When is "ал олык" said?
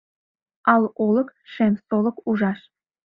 0.73-1.29